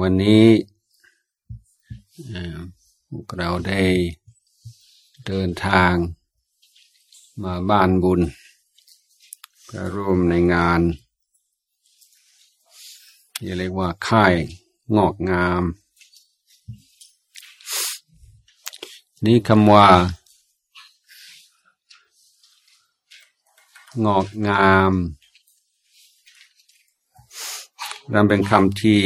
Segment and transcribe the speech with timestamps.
[0.00, 0.46] วันนี้
[3.08, 3.82] พวกเราได้
[5.26, 5.94] เดินทาง
[7.42, 8.20] มาบ้านบุญ
[9.70, 10.80] ก็ร่วมในงาน
[13.34, 14.34] ที่เรียกว่าค่าย
[14.96, 15.62] งอกงาม
[19.24, 19.88] นี่คำว่า
[24.04, 24.92] งอกงาม
[28.14, 29.00] นั่นเป็นคำที่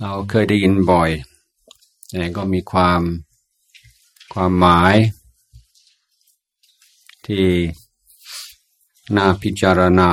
[0.00, 1.10] เราเคยได้ยินบ่อย
[2.08, 3.00] แต่ก็มีความ
[4.32, 4.94] ความหมาย
[7.26, 7.46] ที่
[9.16, 10.12] น่าพิจารณา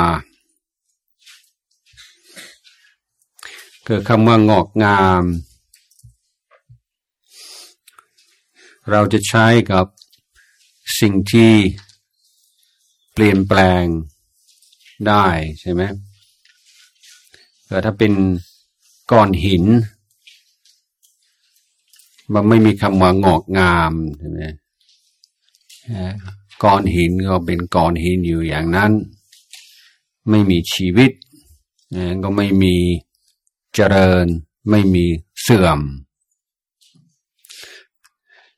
[3.86, 5.24] คือคำว่างอกงาม
[8.92, 9.86] เราจะใช้กับ
[11.00, 11.54] สิ่งที่
[13.14, 13.84] เปลี่ยนแปลง
[15.08, 15.26] ได้
[15.60, 15.82] ใช่ไหม
[17.86, 18.14] ถ้าเป็น
[19.12, 19.64] ก้อนหิน
[22.34, 24.42] มันไม่มีคำว่างอกงามใช่ไหม
[26.64, 28.92] ก้อนหินก็เป็นก้อนหินอยู่อย่างนั้น
[30.30, 31.12] ไม่มีชีวิต
[32.24, 32.76] ก็ไม่มี
[33.76, 34.26] เจริญ
[34.70, 35.06] ไม่มี
[35.42, 35.80] เสื่อม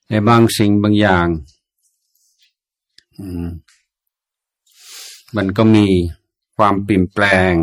[0.08, 1.28] ในบางสิ่งบางอย่าง
[5.36, 5.88] มันก็มี
[6.58, 7.54] ความเปลี่ยนแปลง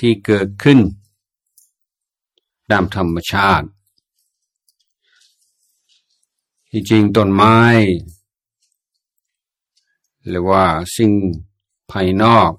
[0.00, 0.78] ที่เกิดขึ้น
[2.70, 3.68] ตามธรรมชาติ
[6.70, 7.58] ที่จริงต้นไม้
[10.28, 10.64] หรือว่า
[10.96, 11.12] สิ่ง
[11.90, 12.50] ภายนอก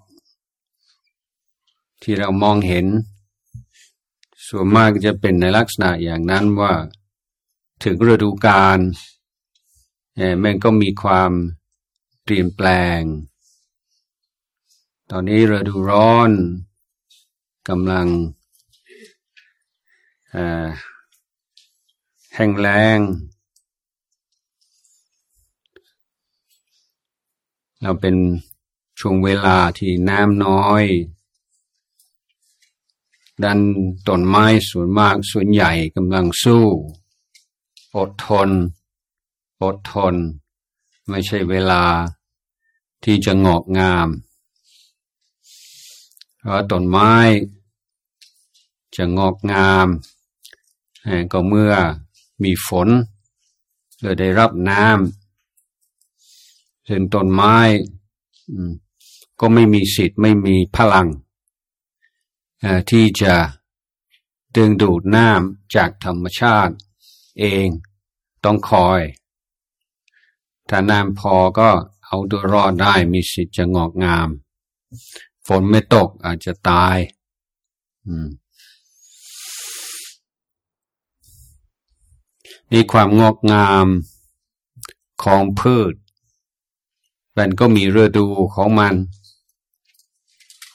[2.01, 2.85] ที่เรามองเห็น
[4.47, 6.73] ส่วนมากจะเป็นในลักษณะอย่างนั้นว่า
[7.83, 8.79] ถึงฤดูกาล
[10.43, 11.31] มันก็มีความ
[12.23, 12.67] เปลี่ยนแปล
[12.99, 12.99] ง
[15.09, 16.31] ตอนนี้ฤดูร้อน
[17.67, 18.07] กำลัง
[22.33, 22.99] แห้งแลง
[27.81, 28.15] เราเป็น
[28.99, 30.83] ช่วงเวลาที่น้ำน้อย
[33.43, 33.59] ดัน
[34.07, 36.65] ต้นไม้ส่วนมากส่วนใหญ่กำลังสู้
[37.97, 38.49] อดทน
[39.63, 40.15] อดทน
[41.09, 41.83] ไม่ใช่เวลา
[43.03, 44.07] ที่จะงอกงาม
[46.39, 47.13] เพราะต้นไม้
[48.95, 49.87] จะงอกงาม
[51.31, 51.73] ก็เมื่อ
[52.43, 52.89] มีฝน
[53.99, 57.55] หรือได้รับน้ำซึ่งต้นไม้
[59.39, 61.07] ก็ไม่มีสิทธิ์ไม่มีพลัง
[62.89, 63.33] ที่จะ
[64.55, 66.73] ดึงดูดน้ำจากธรรมชาติ
[67.39, 67.67] เอง
[68.43, 69.01] ต้องคอย
[70.69, 71.69] ถ้าน้ำพอก็
[72.05, 74.29] เอาตัวรอดได้มีสิทธิ์จะงอกงาม
[75.47, 76.97] ฝนไม่ตกอาจจะตาย
[78.05, 78.27] อืม
[82.71, 83.87] มีความงอกงาม
[85.23, 85.93] ของพืช
[87.37, 88.25] มันก็มีฤดู
[88.55, 88.95] ของมัน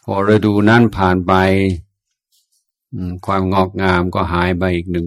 [0.02, 1.32] พอฤดูนั้นผ่านไป
[3.26, 5.06] ความงอกงามก็หายไปอีกหนึ่ง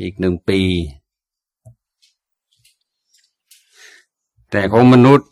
[0.00, 0.60] อีกหนึ่งปี
[4.50, 5.28] แต่ของมนุษย์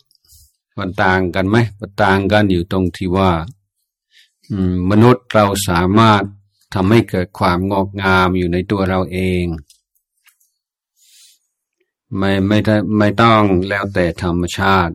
[0.79, 3.33] มันต่างกันไหมมันต่างกันอยู่ตรงที่ว่า
[4.91, 6.23] มนุษย์เราสามารถ
[6.75, 9.44] ทำให้เกิดความงอกงามอยู่ในตัวเราเอง
[12.19, 14.95] ไม่ไม่ได้ไม่ต้องแล้วแต่ธรรมชาติ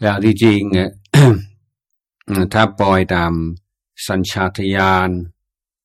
[0.00, 0.60] แล้วที่จริง
[2.52, 3.32] ถ้าปล่อยตาม
[4.06, 5.10] สัญชาตญาณ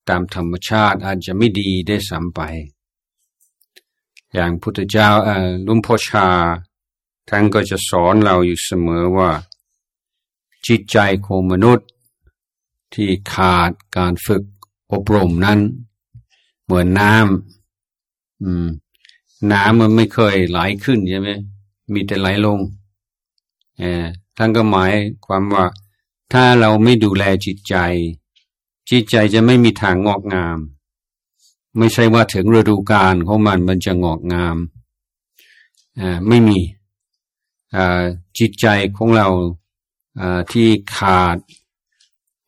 [0.09, 2.41] ตามธรรมชาติอาจจะไม่ดีได้สัมไป
[4.34, 5.09] อย่างพุทธเจ้า
[5.68, 6.28] ลุงพ่อชา
[7.30, 9.31] ท่านก็จะสอนเราอยู่เสมอว่า
[10.68, 11.88] จิตใจของมนุษย์
[12.94, 14.44] ที่ขาดการฝึก
[14.92, 15.59] อบรมนั้น
[16.63, 18.68] เหมือนน้ำอืม
[19.51, 21.29] น้ำมันไม่เคยไหลขึ้นใช่ไหม
[21.94, 22.59] มีแต่ไหลลง
[23.79, 24.06] เออ
[24.38, 24.91] ท่านก็หมาย
[25.25, 25.66] ความว่า
[26.33, 27.75] ถ้าเราไม่ดูแลจิตใจ
[28.89, 30.57] จิตใจจะไม่มีทางงอกงาม
[31.77, 34.57] ไม่ใช่ว่าถึงฤดูกาลของมันมันจะงอกงาม
[36.00, 36.59] อ่าไม่มี
[37.75, 38.03] อ่า
[38.39, 39.27] จิตใจของเรา
[40.19, 41.38] อ่าที่ขาด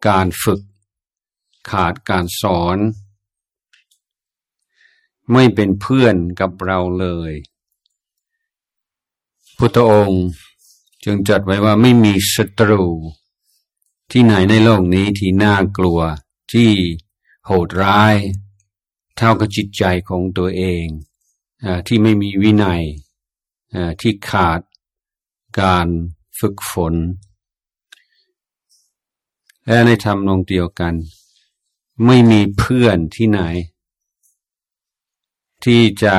[0.07, 0.61] การฝึก
[1.69, 2.77] ขาดการสอน
[5.33, 7.33] ไม่เป็นเพื่อนกับเราเลย
[9.57, 10.25] พุทธองค์
[11.03, 12.85] จึงจัดไว้ว่าไม่มีศัตรู
[14.11, 15.99] ที่ไหนในโลกนี้ที่น่ากลัว
[16.53, 16.71] ที่
[17.45, 18.15] โหดร้าย
[19.17, 20.85] เท่ากับจิตใจของตัวเอง
[21.63, 22.83] อที่ไม่มีวินัย
[24.01, 24.61] ที่ขาด
[25.61, 25.87] การ
[26.39, 26.95] ฝึกฝน
[29.65, 30.93] และในทำนองเดียวกัน
[32.05, 33.41] ไม่มีเพื่อนที่ไหน
[35.65, 36.15] ที่จะ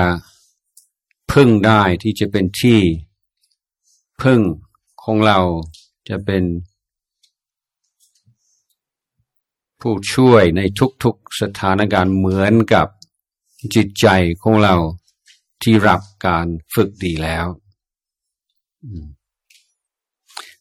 [1.33, 2.81] พึ่งได้ที่จะเป็นที่
[4.23, 4.41] พึ่ง
[5.03, 5.39] ของเรา
[6.09, 6.45] จะเป็น
[9.81, 10.61] ผู้ช่วยใน
[11.03, 12.87] ทุกๆสถานการณ์เหมือนกับ
[13.75, 14.07] จิตใจ
[14.43, 14.75] ของเรา
[15.63, 17.47] ที่รับการฝึกดีแล้ว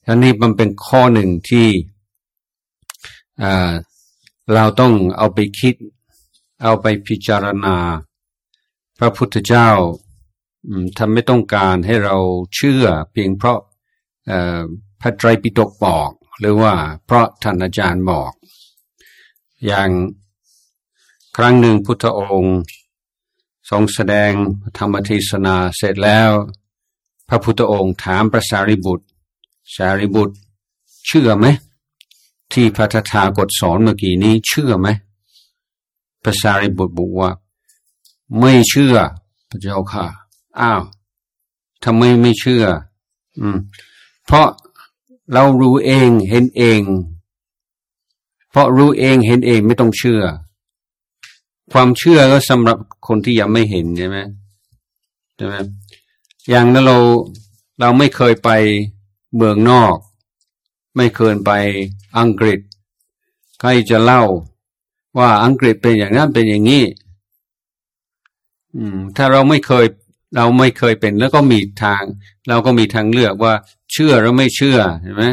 [0.08, 1.68] อันนี้มันเป็นข้อหนึ่งที่
[4.54, 5.76] เราต้องเอาไปคิด
[6.64, 7.76] เอาไปพิจารณา
[8.98, 9.70] พระพุทธเจ้า
[10.98, 12.18] ทำไม่ต้องการให้เรา
[12.56, 13.60] เชื่อเพียงเพราะ
[15.02, 16.74] พระไตรปิฎกบอก หรือว่า
[17.06, 18.32] เพราะท่านอาจารย์บอก
[19.66, 19.90] อย่าง
[21.36, 22.60] ครั้งหนึ่งพุทธองค์
[23.70, 24.32] ทรงแสดง
[24.78, 26.30] ธรรมเทศนาเสร็จแล้ว
[27.30, 29.06] พระพุทธองค์ถามพระสารีบุตร
[29.76, 30.36] สารีบุตร
[31.08, 31.46] เชื่อไหม
[32.54, 34.88] ที่พระธทากดสอนเมื่อกี้นี้เชื่อไหม
[36.24, 37.32] พระสารีบุตรบอกว่า
[38.40, 38.96] ไม่เชื่อ
[39.50, 40.06] พระเจ้าค่ะ
[40.60, 40.82] อ้าว
[41.84, 42.64] ทำไมไม่เชื่อ
[43.40, 43.58] อืม
[44.26, 44.48] เพราะ
[45.34, 46.82] เรารู้เองเห็นเอง
[48.52, 50.22] เพราะรู้เองเห็นเองไม่ต้องเชื่อ
[51.72, 52.78] ความเชื่อก็สำหรับ
[53.08, 54.18] คนที่ยังไม่เห็นใช่ไหม
[55.36, 55.56] ใช่ไหม
[56.50, 56.98] อย่างนั้นเรา
[57.80, 58.50] เราไม่เคยไป
[59.36, 59.96] เมืองนอก
[60.98, 61.52] ไม่เคยไป
[62.18, 62.60] อังกฤษ
[63.60, 64.24] ใครจะเล่า
[65.18, 66.84] ว่าอังกฤษเป็นอย่างนั้นเป็นอย่างนี้
[69.18, 69.86] ถ้าเราไม่เคย
[70.36, 72.04] เราไม่เคยเป็นแล้วก็มีทาง
[72.50, 73.54] เราก็มีทางเลือกว่า
[73.92, 75.24] เชื่อหรือไม่เชื่อเห็นไหม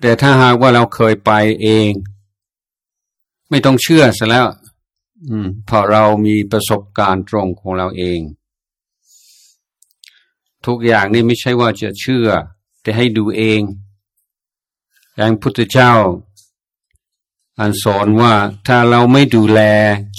[0.00, 1.32] แต่ถ้าหากว่าเราเคยไป
[1.62, 1.90] เอง
[3.50, 4.46] ไม่ต้องเชื่อซะแล้ว
[5.28, 8.20] อืมพอเรามีประสบการณ์ตรงของเราเอง
[10.66, 12.28] ทุกอย่างนี่ไม่ใช่ว่าจะเชื่อ
[12.82, 13.60] แต่ให้ดูเอง
[15.16, 15.92] อย่างพุทธเจ้า
[17.58, 18.32] อันสอนว่า
[18.66, 19.60] ถ้าเราไม่ดูแล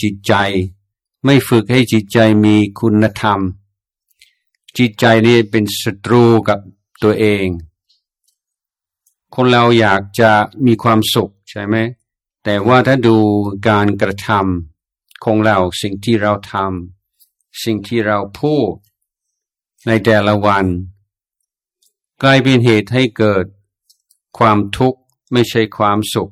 [0.02, 0.34] จิตใจ
[1.26, 3.40] ไม่ฝึกให้จิตใจมีคุณธรรม
[4.78, 6.60] จิตใจนี่เป็นศัตรูกับ
[7.04, 7.46] ตัวเอง
[9.36, 10.32] คนเราอยากจะ
[10.66, 11.76] มีความสุขใช่ไหม
[12.44, 13.18] แต่ว่าถ้าดู
[13.68, 18.72] การกระทำของเราสิ่งที่เราทำสิ่งที่เราพูด
[19.88, 20.66] ในแต่ละวัน
[22.24, 23.46] กลายเป็นเหตุให้เกิด
[24.38, 25.00] ความทุกข์
[25.34, 26.32] ไม่ใช่ความสุข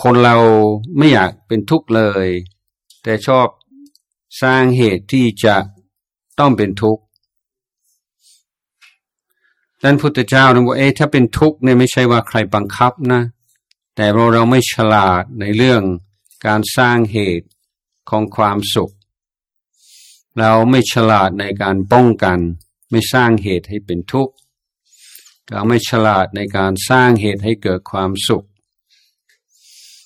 [0.00, 0.36] คนเรา
[0.96, 2.28] ไม่อยากเป็นทุกข์เลย
[3.06, 3.48] แต่ชอบ
[4.42, 5.56] สร้างเหตุที่จะ
[6.38, 7.02] ต้องเป็นทุกข์
[9.82, 13.22] ดันพุทธเจ้านะบอกเอ๊ะถ้าเป็นทุกข์เนี่ยไม่ใช่ว่าใครบังคับนะ
[13.96, 15.82] แต่เราเราไม่ฉลาดในเรื่อง
[16.46, 17.48] การสร้างเหตุ
[18.10, 18.92] ของความสุข
[20.38, 22.38] เราไม่ฉลาดในการป้องกัน
[22.90, 24.34] ไม่สร้างเหตุให้เป็นทุกข์
[25.50, 28.46] เราไม่ฉลาดในการสร้างเหตุให้เกิดความสุข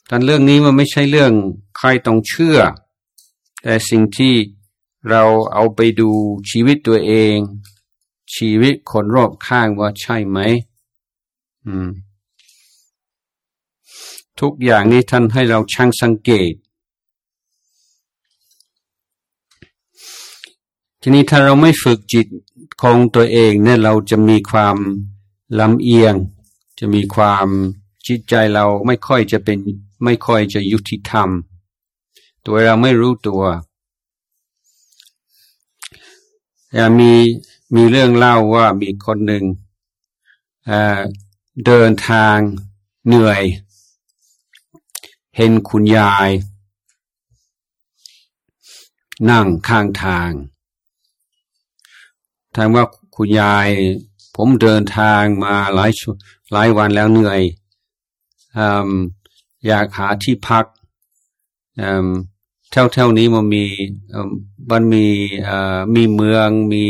[0.07, 1.33] แต่เรื่องนี้มันไม่ใช่เรื่อง
[1.79, 2.59] ใครต้องเชื่อ
[3.63, 4.35] แต่สิ่งที่
[5.11, 5.23] เรา
[5.53, 6.11] เอาไปดู
[6.51, 7.37] ชีวิตตัวเอง
[8.35, 10.39] ชีวิตคนรอบข้างว่าใช่ไหม
[11.67, 11.89] อืม
[14.41, 16.53] ทุกอย่างนี้ท่านให้เราช่างสังเกต
[21.01, 22.27] ทีนี้ถ้าเราไม่ฝึกจิต
[22.83, 24.77] ของตัวเองเนี่ยเราจะมีความ
[25.61, 26.15] ลำเอียง
[26.79, 27.47] จะมีความ
[28.07, 29.59] จิตใจเราไม่ค่อยจะเป็น
[30.05, 31.29] ไม่ค่อยจะยุติธรรม
[32.47, 33.43] ตัวเราไม่รู้ตัว
[36.77, 37.13] ย่มี
[37.75, 39.45] มีเรื่องเล่าว่ามีคนหนึ่ง
[41.67, 42.37] เดินทาง
[43.07, 43.43] เหนื่อย
[45.37, 46.31] เห็นคุณยาย
[49.31, 50.31] นั่งข้างทาง
[52.55, 52.85] ถามว่า
[53.17, 53.69] คุณยาย
[54.37, 55.91] ผมเดินทางมาหลาย
[56.53, 57.41] หลายวันแล้วเหนื่อย
[59.67, 60.65] อยากหาที่พัก
[62.71, 63.65] เท่าเท่านี้มันมี
[64.71, 65.07] มันมี
[65.95, 66.85] มีเมืองมี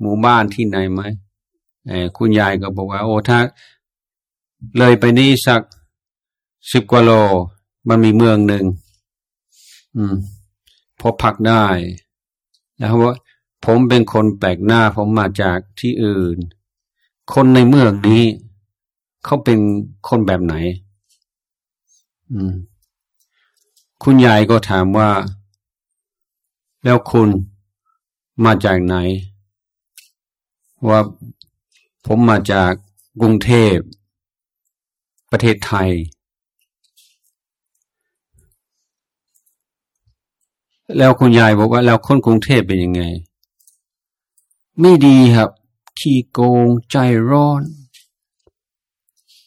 [0.00, 1.02] หมู่บ้านที่ไหนไหม
[2.16, 3.38] คุณยายก็บอกว่า โอ้ถ้า
[4.78, 5.60] เลยไปนี่สัก
[6.72, 7.10] สิบกว่าโล
[7.88, 8.64] มันมีเมืองหนึ่ง
[9.96, 10.14] อืม
[11.00, 11.64] พอพักได้
[12.78, 13.14] แล้วว่า
[13.64, 16.38] ผมเป็นคนแปลกหน้าผมมาจากที่อื่น
[17.34, 18.24] คนในเมืองนี้
[19.24, 19.58] เขาเป็น
[20.08, 20.54] คนแบบไหน
[22.32, 22.52] อืม
[24.04, 25.10] คุณยายก็ถามว่า
[26.84, 27.28] แล้วคุณ
[28.44, 28.94] มาจากไหน
[30.88, 31.00] ว่า
[32.06, 32.72] ผมมาจาก
[33.20, 33.76] กรุงเทพ
[35.30, 35.90] ประเทศไทย
[40.98, 43.02] แล้วคุณยายบอกว่าแล้วคนกรุงเทพเป็นยังไง
[44.80, 45.50] ไม่ดีครับ
[45.98, 46.96] ขี้โกงใจ
[47.30, 47.62] ร้อน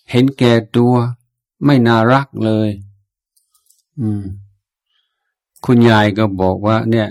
[0.09, 0.93] เห็นแก่ตัว
[1.65, 2.69] ไม่น่ารักเลย
[3.99, 4.23] อืม
[5.65, 7.07] คุณยายก็บอกว่า เนี่ย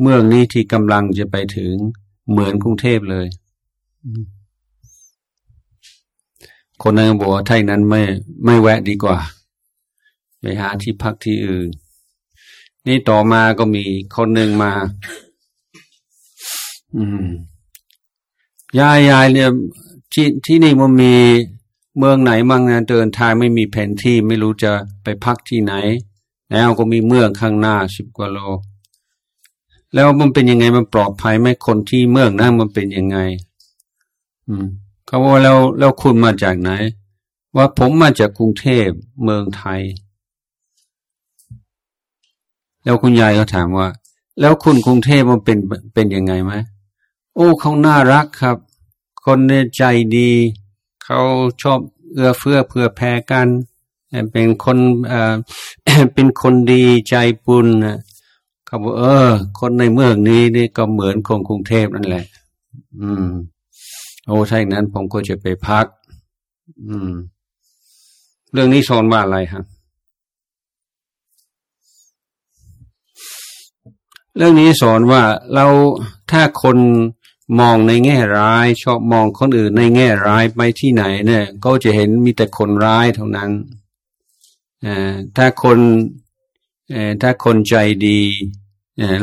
[0.00, 1.74] เมืองนี้ที่กำลังจะไปถึง
[2.30, 3.26] เหมือนกรุงเทพเลย
[6.82, 8.02] คนนั้นบอกว่าไทยนั้นไม่
[8.44, 9.18] ไม่แวะดีกว่า
[10.40, 11.68] ไปหาที่พักที่อื่น
[12.86, 13.84] นี่ต่อมาก็มี
[14.16, 14.72] คนหนึ่งมา
[16.96, 17.26] อืม
[18.78, 19.50] ยายยายเนี่ย
[20.12, 21.14] ที่ที่นี่มันมี
[21.98, 24.72] เมืองไหนมั่งนะเดินทางไม่มีแผนที่ไม่รู้จะ
[25.04, 25.74] ไปพักที่ไหน
[26.52, 28.38] แล้วก็มีเมืองข้างหน้าสิบกว่าโล
[29.94, 33.18] แล้วมันเป็นยังไงมันปลอดภัยไหมคนที่เมืองนั้นมันเป็นยังไง
[34.48, 34.66] อืม
[35.06, 36.70] เขาบอกแล้วแล้วคุณมาจากไหน
[37.56, 38.88] ว่าผมมาจากกรุงเทพ
[39.22, 39.80] เมืองไทย
[42.84, 43.88] แล้วคุณยายก็ถามว่า
[44.40, 45.58] แล้วคุณกรุงเทพมันเป็น
[45.94, 46.52] เป็นยังไงไหม
[47.34, 48.56] โอ้เขาน่ารักครับ
[49.24, 49.82] คนเนี่ยใจ
[50.16, 50.30] ดี
[51.04, 51.20] เขา
[51.62, 51.78] ชอบ
[52.12, 53.48] เอื้อเฟื้อเผื่อแผ่กัน
[54.32, 54.78] เป็นคน
[56.14, 57.14] เป็นคนดีใจ
[57.44, 57.98] ปุณนะ
[58.66, 62.24] เขาบอกเออ คนในเมืองนี้นี่ก็เหมือนคนกรุงเทพนั่นแหละ
[63.00, 63.26] อืม
[64.26, 65.86] โอ้ใช่นั้นผมก็จะไปพัก
[66.86, 67.10] อืม
[68.52, 69.64] เรื่องนี้สอนว่าอะไรครับ
[74.36, 75.22] เรื่องนี้สอนว่า
[75.54, 75.66] เรา
[76.30, 76.78] ถ้าคน
[77.60, 83.50] มองในแง่ร้าย ชอบมองคนอื่นในแง่ร้ายไปที่ไหนเนี่ย ก็จะเห็นมีแต่คนร้ายเท่านั้น
[85.36, 85.78] ถ้าคน
[87.22, 87.74] ถ้าคนใจ
[88.06, 88.20] ดี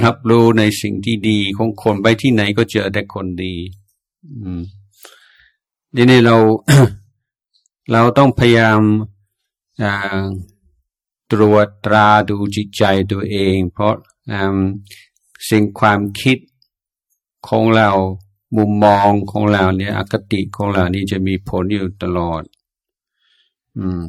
[0.05, 3.55] รับรู้ในสิ่งที่ดีของคนไปที่ไหนก็เจอแต่คนดี
[5.95, 6.35] ทีนี้เรา
[7.91, 8.81] เราต้องพยายาม
[11.31, 13.93] ตรวจตราดูจิตใจตัวเอง เพราะ
[15.49, 16.37] สิ่งความคิด
[17.47, 17.89] ของเรา
[18.57, 22.43] มุมมองของเราเนี่ยอคติของเรานี่จะมีผลอยู่ตลอด
[23.77, 24.01] อืม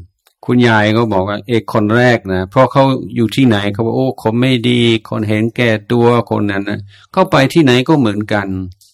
[0.46, 2.84] คุณยายก็บอกว่าเอกคนแรกนะเพราะเขา
[3.16, 6.80] อยู่ที่ไหนเขาบอกโอ้คนไม่ดี คนเห็นแก่ตัวคนนั้นนะ
[7.12, 8.46] เข้าไปที่ไหนก็เหมือนกัน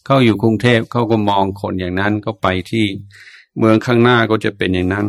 [0.05, 2.87] เขาอยู่กรุงเทพเขาก็มองคนอย่างนั้นก็ไปที่
[3.59, 5.07] เมืองข้างหน้าก็จะเป็นอย่างนั้น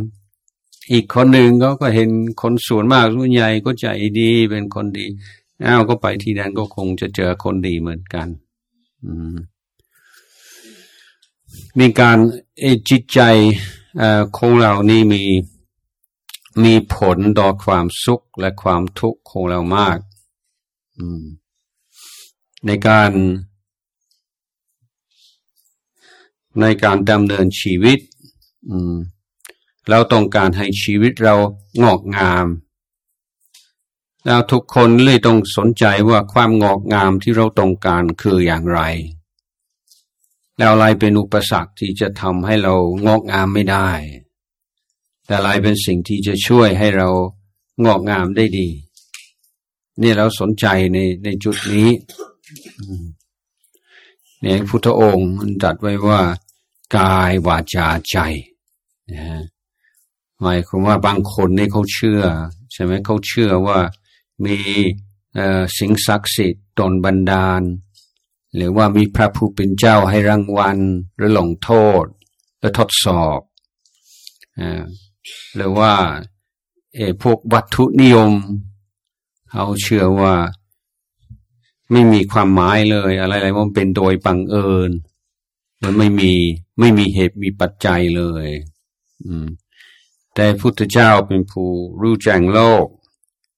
[0.91, 2.09] อีกคนหนึ่งก็ก็เห็น
[2.41, 3.85] คนส่วนมากส่นใหญ่ก็ใจ
[4.19, 5.05] ดีเป็นคนดี
[5.65, 8.27] อ้าวก็ไปที่นั้นก็คงจะเจอคนดีเหมือนกัน
[11.79, 12.17] มีการ
[12.89, 13.19] จิตใจ
[14.37, 15.23] ของเรานี่มี
[16.63, 19.97] มีผลต่อความสุขและความทุกข์ของเรามาก
[22.65, 23.11] ในการ
[26.61, 27.99] ในการดำเนินชีวิต
[29.89, 31.35] เราต้องการให้ชีวิตเรา
[31.83, 32.47] งอกงาม
[34.25, 38.81] แล้วทุกคนเลยต้องสนใจว่าความงอกงามที่เราต้องการคืออย่างไร
[40.57, 42.73] แล้วอะไรเป็นอุปสรรคที่จะทำให้เรา
[43.05, 43.89] งอกงามไม่ได้
[45.27, 47.09] แต่อะไรเป็นสิ่งที่จะช่วยให้เรา
[47.85, 48.69] งอกงามได้ดี
[50.01, 51.89] นี่เราสนใจในในจุดนี้
[54.41, 56.21] เนี่ยพุทธองค์มันจัดไว้ว่า
[56.97, 58.17] กายวาจาใจ
[59.13, 59.41] นะ
[60.41, 62.21] หมายความว่าบางคนนี่เขาเชื่อ
[62.73, 63.79] ใช่ไหมเขาเชื่อว่า
[64.45, 64.57] มี
[65.77, 67.61] สิ่งศักดิ์สิทธิ์ตนบันดาล
[68.55, 70.77] หรือว่ามีพระผู้เป็นเจ้าให้รางวัล
[71.15, 71.71] หรือหลงโท
[72.03, 72.05] ษ
[72.59, 73.39] หรือทดสอบ
[75.55, 75.93] หรือว่า
[76.95, 78.33] เอพวกวัตถุนิยม
[79.51, 80.35] เขาเชื่อว่า
[81.91, 84.91] ไม่มีความหมายเลย อะไรๆมันเป็นโดยบังเอิญ
[85.81, 86.33] มันไม่มี
[86.79, 88.47] ไม่มีเหตุมีปัจจัยเลย
[89.25, 89.47] อืม
[90.35, 91.69] แต่พุทธเจ้าเป็นผู้
[92.01, 92.87] รู้แจ้งโลก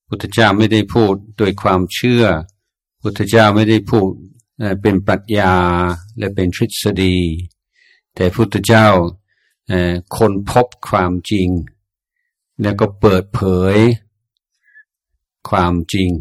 [0.07, 2.23] พุทธเจ้าไม่ได้พูดโดยความเชื่อ
[3.01, 4.09] พุทธเจ้าไม่ได้พูด
[4.81, 5.55] เป็นปรัชญา
[6.17, 7.17] และเป็นทฤษฎี
[8.15, 8.87] แต่พุทธเจ้า
[10.17, 11.49] คนพบความจริง
[12.61, 13.41] แล้วก็เปิดเผ
[13.73, 13.75] ย
[15.49, 16.11] ความจริง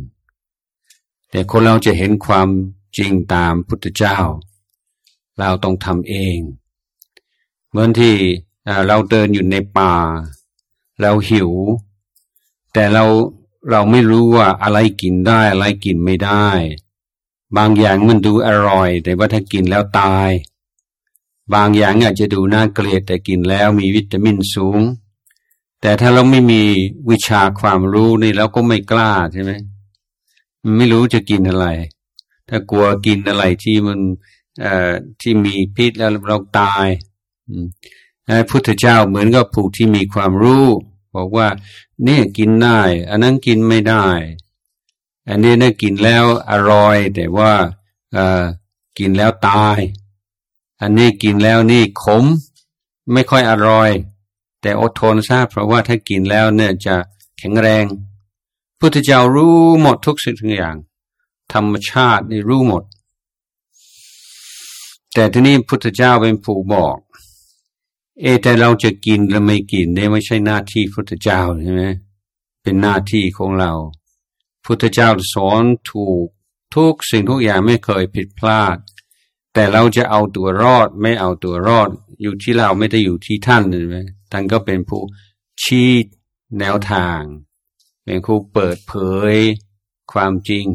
[1.31, 2.49] แต่คนเราจะเห็นความ
[2.99, 4.19] จริงตามพุทธเจ้า
[5.39, 6.39] เราต้องทำเอง
[7.69, 8.15] เหมือนที่
[8.87, 9.95] เราเดินอยู่ในป่า
[11.01, 11.51] เราหิว
[12.73, 13.05] แต่เรา
[13.71, 16.49] เราไม่รู้ว่าอะไรกินได้อะไรกินไม่ได้
[17.57, 20.31] บางอย่างมันดูอร่อย แต่ว่าถ้ากินแล้วตาย
[21.55, 24.81] บางอย่างอาจจะดูน่าเกลียดแต่กินแล้วมีวิตามินสูง
[25.81, 26.63] แต่ถ้าเราไม่มี
[27.11, 29.53] วิชาความรู้นี่เราก็ไม่กล้าใช่ไหม
[30.77, 31.67] ไม่รู้จะกินอะไร
[32.49, 33.99] ถ้ากลัวกินอะไรที่มัน
[34.61, 36.87] เอ่อที่มีพิษแล้วเราตาย
[38.27, 40.67] พระพุทธเจ้าเหมือนกับผู้ที่มีความรู้
[41.17, 41.49] บอกว่า
[42.07, 44.07] นี่กินได้ อันนั้นกินไม่ได้
[45.29, 47.53] อันนี้นะกินแล้วอร่อย แต่ว่า
[48.15, 48.45] เออ
[48.99, 49.79] กินแล้วตาย
[50.81, 52.25] อันนี้กินแล้วนี่ขม
[53.13, 53.91] ไม่ค่อยอร่อย
[54.61, 56.97] แต่อดทนซะเพราะว่าถ้ากินแล้วเนี่ยจะ
[57.39, 57.85] แข็งแรง
[58.79, 60.77] พุทธเจ้ารู้หมดทุกสิ่งทุกอย่าง
[61.53, 62.83] ธรรมชาตินี่รู้หมด
[65.15, 66.99] แต่ที่นี่พุทธเจ้าเป็นผู้บอก
[68.21, 71.85] เอแต่เราจะกินหรือไม่กินเนี่ยไม่ใช่หน้าที่พุทธเจ้าใช่ไหม
[72.63, 73.73] เป็นหน้าที่ของเรา
[74.65, 76.27] พุทธเจ้าสอนถูก
[76.75, 78.77] ทุกสิ่งทุกอย่างไม่เคยผิดพลาด
[79.59, 81.91] แต่เราจะเอาตัวรอดไม่เอาตัวรอด
[82.23, 83.97] อยู่ที่เราไม่ได้อยู่ที่ท่านใช่ไหม
[84.33, 85.03] ท่านก็เป็นผู้
[85.63, 85.91] ชี้
[86.59, 87.21] แนวทาง
[88.05, 88.95] เป็นผู้เปิดเผ
[89.33, 89.35] ย
[90.13, 90.67] ความจริง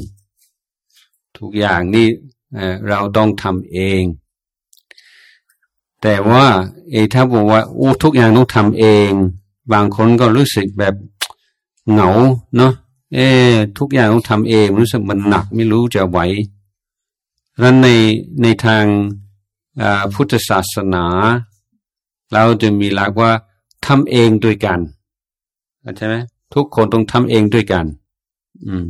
[1.37, 2.07] ทุกอย่างนี่
[2.89, 4.03] เราต้องทำเอง
[6.01, 6.45] แต่ว่า
[6.91, 9.09] เอถ้าบอกว่าอู้ทุกอย่างต้องทำเอง
[9.73, 10.95] บางคนก็รู้สึกแบบ
[11.91, 12.09] เหงา
[12.57, 12.73] เนาะ
[13.13, 13.19] เอ
[13.77, 16.19] ทุกอย่างต้องทำเอง รู้สึกมันหนักไม่รู้จะไหว
[17.61, 17.89] นั้นใน
[18.41, 18.85] ในทาง
[20.13, 21.05] พุทธศาสนา
[22.33, 23.31] เราจะมีหลักว่า
[23.85, 24.79] ทำเองด้วยกัน
[25.97, 26.15] ใช่ไหม
[26.53, 27.85] ทุกคนต้องทำเองด้วยกัน
[28.65, 28.83] อืม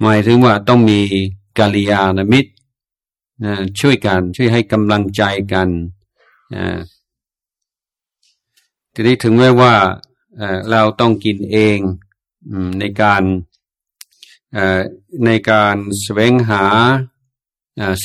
[0.00, 1.00] หมายถึงว่าต้องมี
[1.58, 2.50] กาลิยาณมิตร
[3.44, 5.68] นะช่วยกันช่วยให้กำลังใจกัน
[6.54, 6.66] นะ
[8.94, 9.74] ทีนี้ถึงแม้ว่า
[10.70, 11.78] เราต้องกินเอง
[12.78, 13.22] ในการ
[15.24, 16.64] ในการแสวงหา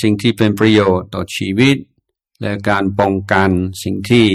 [0.01, 1.77] สิ่งที่เป็นประโยชน์ต่อชีวิต
[2.41, 3.49] และการป้องกัน
[3.83, 4.27] สิ่งที่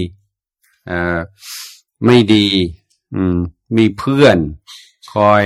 [2.05, 2.47] ไม่ดี
[3.77, 4.39] มีเพื่อน
[5.13, 5.43] คอย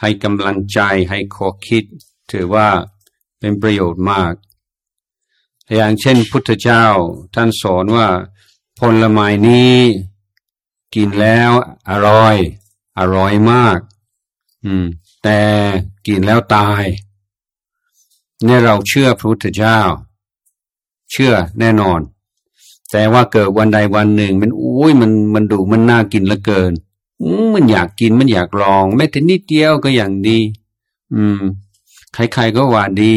[0.00, 0.80] ให้กำลังใจ
[1.10, 1.84] ให้ขอคิด
[2.32, 2.68] ถือว่า
[3.38, 4.34] เป็นประโยชน์มาก
[5.76, 6.86] อย่างเช่นพุทธเจ้า
[7.34, 8.08] ท่านสอนว่า
[8.78, 9.76] ผลไม้นี้
[10.94, 11.50] กินแล้ว
[11.90, 12.36] อร่อย
[12.98, 13.78] อร่อยมาก
[14.64, 14.86] อืม
[15.22, 15.40] แต่
[16.06, 16.82] กินแล้วตาย
[18.44, 19.78] เนี่ยเราเชื่อพระพุทธเจ้า
[21.10, 22.00] เชื่อแน่นอน
[22.90, 26.72] แต่ว่าเกิดวันใดวันหนึ่ง มันอุ้ยมันมันดูมันน่ากินเหลือเกิน
[27.54, 30.38] มันอยากกินมันอยากลองแม้แต่นิดเดียวก็อย่างดี
[31.14, 31.40] อืม
[32.12, 33.12] ใครๆก็ว่าดี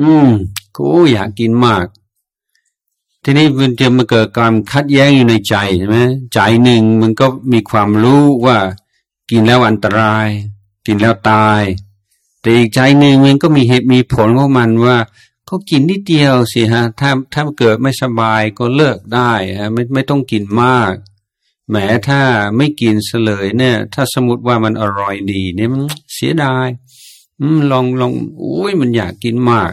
[0.00, 0.28] อืม
[0.76, 1.86] กูอยากกินมาก
[3.24, 5.98] ทีนี้มันจะมาเกิดการคัดแย้งอยู่ในใจใช่ไหม
[6.32, 8.58] ใจหนึ่งมันก็มีความรู้ว่า
[9.30, 10.28] กินแล้วอันตราย
[10.86, 11.62] กินแล้วตาย
[12.40, 14.96] แต่อีกใจหนึ่งมันก็มีเหตุมีผลของมันว่า
[15.46, 20.94] เขากินนิดเดียวสิฮะ ถ้าถ้าเกิดไม่สบายก็เลิกได้ฮะไม่ไม่ต้องกินมาก
[21.68, 21.76] แหม
[22.08, 22.20] ถ้า
[22.56, 25.82] ไม่กินเสลยเนี่ย ถ้าสมมติว่ามันอร่อยดี เนี่ยมัน
[26.14, 26.66] เสียดาย
[27.72, 29.72] ลองลองอุ้ยมันอยากกินมาก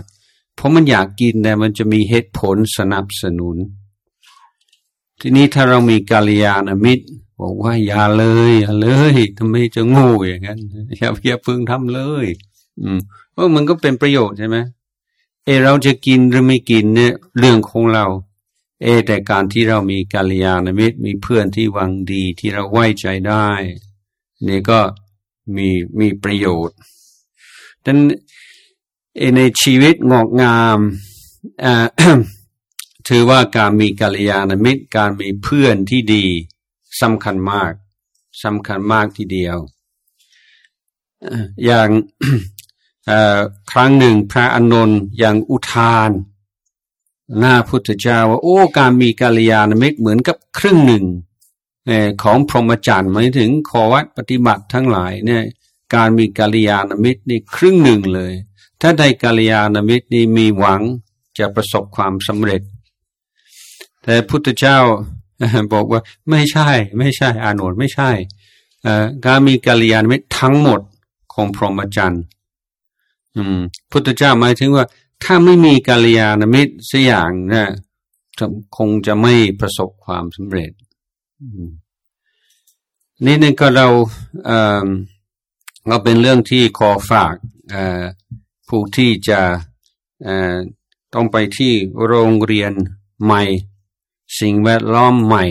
[0.56, 3.58] เพราะมันอยากกินแต่มันจะมีเหตุผลสนับสนุน
[5.19, 7.06] ทีนี้ถ้าเรามีกาลยาณมิตร
[7.41, 10.60] บอกว่าอย่าเลย อย่าเลยทำไมจะโง่อย่างนั้น
[10.97, 12.25] อย่าเพียพึงทำเลย
[12.81, 12.99] อืม
[13.31, 14.57] เพราะมันก็เป็นประโยชน์ใช่ไหม
[15.45, 18.05] เอเราจะกินหรือไม่กินเนี่ยเรื่องของเรา
[18.81, 23.47] เอแต่การที่เรามีกัลยาณมิตรมีเพื่อนที่วังดีที่เราไว้ใจได้
[24.47, 24.79] นี่ก็
[25.55, 25.67] มี
[25.99, 26.77] มีประโยชน์
[27.83, 28.07] ดังนั้น
[29.35, 30.79] ในชีวิตงอกงาม
[33.07, 36.25] ถือว่าการมีกัลยาณมิตร การมีเพื่อนที่ดี
[37.01, 37.71] สำคัญมาก
[38.43, 39.57] สำคัญมากทีเดียว
[41.65, 41.89] อย่าง
[43.71, 46.11] ครั้งหนึ่งพระอนนท์ย่างอุทาน
[47.39, 51.05] หน้าพุทธเจ้าว่าโอ้การมีกาลยานมิตรเหมือนกับครึ่งหนึ่ง
[52.23, 55.43] ของพรหมจรรย์หมายถึงขอวัดปฏิบัติทั้งหลายเนี่ย
[55.95, 58.33] การมีกาลยานมิตรนี่ครึ่งหนึ่งเลย
[58.81, 60.81] ถ้าได้กาลยานมิตรนี่มีหวัง
[61.37, 62.61] จะประสบความสำเร็จ
[64.03, 64.77] แต่พุทธเจ้า
[65.73, 68.11] บอกว่าไม่ใช่ ไม่ใช่อานนท์ไม่ใช่
[69.25, 70.81] การมีกาลยานมิตรทั้งหมด
[71.33, 72.23] ของพรหมจรรย์
[73.91, 74.86] พุทธเจ้าหมายถึงว่า
[75.23, 77.65] ถ้าไม่มีกาลยานมิตรสักอย่างนะ
[78.78, 80.71] คงจะไม่ประสบความสำเร็จ
[83.26, 83.88] นี่นึงก็เรา
[84.45, 84.88] เอ่อ
[85.89, 87.36] ก็เป็นเรื่องที่ขอฝาก
[88.67, 89.41] ผู้ที่จะ
[91.13, 91.73] ต้องไปที่
[92.06, 92.73] โรงเรียน
[93.23, 93.43] ใหม่
[94.39, 95.45] สิ่งแวดล้อมใหม่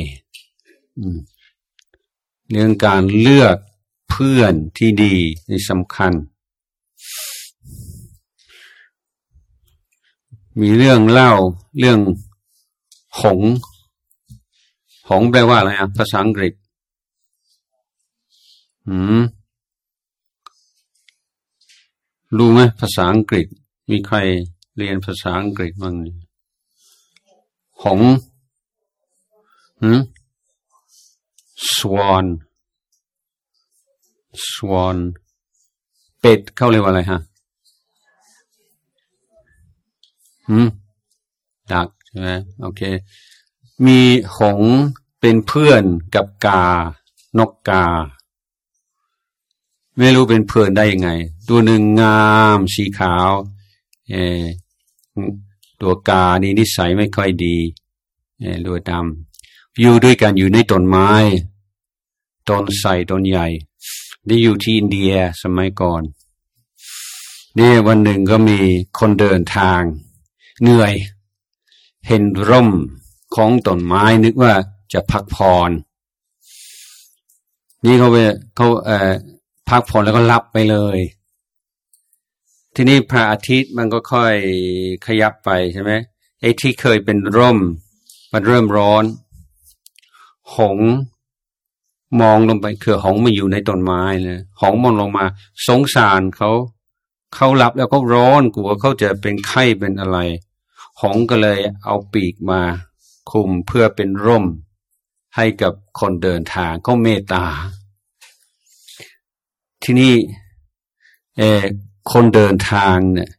[2.51, 3.57] เรื่องการเลือก
[4.11, 5.16] เพื่อนที่ดี
[5.51, 6.12] นี่สำคัญ
[10.60, 11.30] มีเรื่องเล่า
[11.78, 11.98] เรื่อง
[13.20, 13.40] หง
[15.08, 16.52] หงแปลว่าอะไรอะภาษาอังกฤษ
[18.88, 19.20] หืม
[22.36, 23.46] รู้ไหมภาษาอังกฤษ
[23.90, 24.16] มีใคร
[24.76, 25.94] เรียนภาษาอังกฤษบ้าง
[27.82, 28.00] หง
[29.82, 30.00] หืม
[31.74, 32.26] swan
[34.50, 34.98] swan
[36.20, 37.20] เป็ดเข้าเรียกว่าอะไรฮะ
[40.50, 40.68] อืม
[41.72, 42.28] ดักใช่ไหม
[42.61, 42.82] โอเค
[43.87, 44.00] มี
[44.37, 44.61] หง
[45.20, 45.82] เป็นเพื่อน
[46.14, 46.64] กับกา
[47.38, 47.85] นกกา
[49.98, 51.11] ไม่รู้เป็นเพื่อนได้ยังไง
[51.48, 52.24] ตัวหนึ่งงา
[52.56, 53.30] มสีขาว
[54.11, 54.14] เอ
[55.80, 57.56] ตัวกานี่นิสัยไม่ค่อยดี
[58.40, 61.11] เอตัวดำอยู่ด้วยกันอยู่ในต้นไม้
[62.48, 63.46] ต้นใส่ต้นใหญ่
[64.28, 66.02] นี่อยู่ที่อินเดียสมัยก่อน
[67.59, 68.59] นี่วันหนึ่งก็มี
[68.98, 69.80] คนเดินทาง
[70.62, 70.94] เหนื่อย
[72.06, 72.70] เห็นร่ม
[73.34, 74.52] ของต้นไม้นึกว่า
[74.92, 75.70] จะพักผ่อน
[77.84, 78.16] นี่เขาไป
[78.56, 79.10] เขาเอ่อ
[79.68, 80.98] พักผ่อนแล้วก็รับไปเลย
[82.74, 84.34] ทีนี้พระอาทิตย์มันก็ค่อย
[85.06, 85.92] ขยับไปใช่ไหม
[86.40, 87.58] ไอ้ที่เคยเป็นร่ม
[88.32, 89.04] มันเริ่มร้อน
[90.56, 90.78] หง
[92.20, 95.24] มองลงไปคือหงมาอยู่ในต้นไม้เลยหงมองลงมา
[95.66, 96.50] สงสารเขา
[97.34, 100.18] เขาหลับแล้วก็ร้อนกลัวเขาจะเป็นไข้เป็นอะไร
[101.02, 102.61] หงก็เลยเอาปีกมา
[103.30, 104.44] คุมเพื่อเป็นร่ม
[105.37, 107.44] ให้กับคนเดินทางก็เมตตา
[109.82, 110.14] ที่นี่
[111.37, 111.62] เออ
[112.12, 113.30] คนเดินทางเนี่ย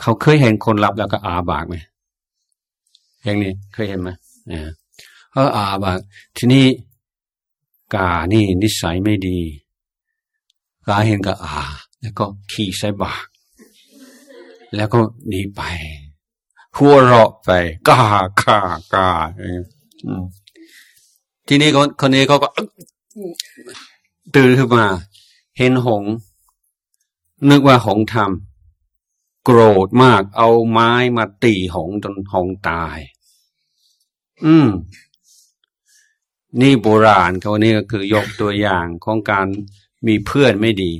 [0.00, 1.76] เขาเคยเห็นคนรับแล้วก็อาบากไหม
[3.24, 4.10] อย่างนี้เคยเห็นไหม
[5.32, 5.98] เอออาบาก
[6.36, 6.66] ทีนี้
[7.94, 9.38] กานี่นิสัยไม่ดี
[10.86, 11.58] กาเห็นก็อา
[12.00, 13.26] แล้วก็ขี่ใส่บาก
[14.74, 15.60] แล้วก็หนีไป
[16.76, 17.50] หัวเราะไป
[17.88, 18.04] กา
[18.42, 18.60] กา
[18.94, 19.10] กา
[21.48, 22.48] ทีนี้คนคนนี้เขาก็
[24.34, 24.86] ตื่นขึ้นมา
[25.58, 26.04] เห็นหง
[27.50, 32.98] นึกว่าหงทำโกรธมาก เอาไม้มาตีหงจนหงตาย
[34.44, 34.68] อืม
[36.60, 39.46] นี่โบราณเขานี่ก็คือยกตัวอย่างของการ
[40.06, 40.92] มีเพื่อนไม่ดี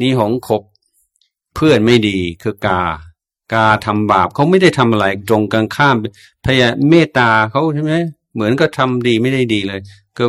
[0.00, 0.62] นี่หงคบ
[1.54, 2.82] เพื่อนไม่ดีคือกา
[3.52, 5.96] กาทำบาปเขาไม่ได้ทำอะไรตรงกันข้าม
[6.44, 7.94] พยาเมตตาเขาใช่ไหม
[8.34, 9.80] เหมือนก็ทำดีไม่ได้ดีเลย
[10.18, 10.24] ก็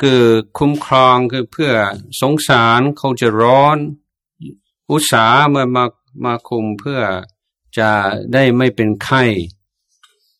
[0.00, 0.22] คือ
[0.58, 1.72] คุ้มครองคือเพื่อ
[2.20, 3.78] สงสารเขาจะร้อน
[4.90, 5.84] อุตสาห์มามา
[6.24, 7.00] มาคุมเพื่อ
[7.78, 7.90] จะ
[8.32, 9.24] ได้ไม่เป็นไข้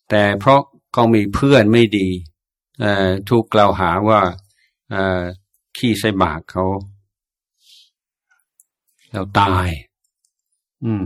[0.09, 0.61] แต่เพราะ
[0.93, 2.07] เขามีเพื่อนไม่ดี
[3.29, 4.21] ถูกกล่าวหาว่า
[5.77, 6.65] ขี้ใส่บากเขา
[9.11, 9.69] แล้วตาย
[10.83, 11.03] อืม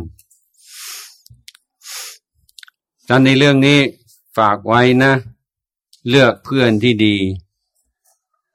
[3.10, 3.80] ดังในเรื่องนี้
[4.38, 5.14] ฝากไว้นะ
[6.10, 7.18] เลือกเพื่อนที่ดี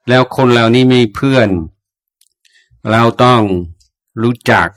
[0.09, 1.49] แล้วคนเหล่านี้มีเพื่อน
[2.91, 3.41] เราต้อง
[4.21, 4.67] รู้จัก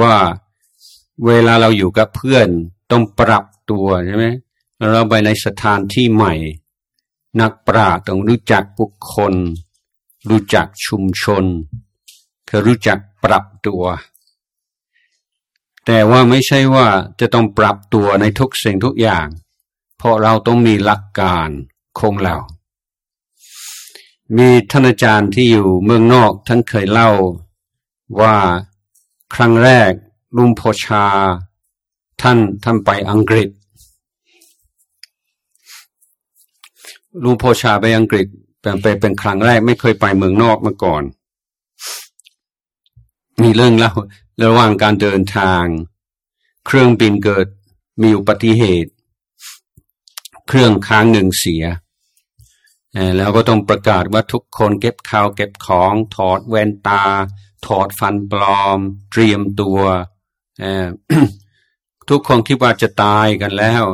[0.00, 0.16] ว่า
[1.26, 2.48] เวลาเราอยู่กับเพื่อน
[2.90, 4.26] ต้องปรับตัวใช่ไหม
[4.90, 6.34] เราไปในสถานที่ใหม่
[7.40, 9.34] นักปราชญ์ต้องรู้จักบุคคล
[10.30, 11.44] รู้จักชุมชน
[12.48, 13.82] คือรู้จักปรับตัว
[15.86, 16.86] แต่ว่าไม่ใช่ว่า
[17.20, 19.26] จะต้องปรับตัวในทุกสิ่งทุกอย่าง
[19.98, 21.48] เพราะเราต้องมีหลักการ
[21.98, 22.36] คงเรา
[24.36, 27.10] มีท่านอาจารย์ที่อยู่เมืองนอกท่านเคยเล่า
[28.20, 28.36] ว่า
[29.34, 29.92] ครั้งแรก
[30.36, 31.06] ลุงโพชา
[32.22, 33.48] ท่านท่านไปอังกฤษ
[37.24, 38.26] ลุงโพชาไปอังกฤษ
[38.60, 41.02] เป็นไปเป็นครั้งแรกไม่เคยไปเมืองนอกมาก่อน
[43.40, 43.92] มีเรื่องเล่า
[44.42, 45.64] ระหว่างการเดินทาง
[46.66, 47.46] เครื่องบินเกิด
[48.02, 48.92] มีอุบัติเหตุ
[50.48, 51.64] เครื่องค้างหนึ่งเสีย
[53.16, 57.04] แล้วก็ต้องประกาศว่าทุกคนเก็บข้าวเก็บของถอดแว่นตา
[57.66, 58.78] ถอดฟันปลอม
[59.10, 59.80] เตรียมตัว
[62.08, 63.84] ทุกคนคิดว่าจะตายกันแล้ว